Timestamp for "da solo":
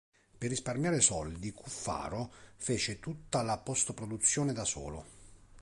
4.51-5.05